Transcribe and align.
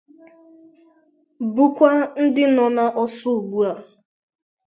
bụkwa 1.53 1.91
ndị 2.23 2.43
nọ 2.55 2.65
n'ọsọ 2.75 3.29
ugbua. 3.37 3.69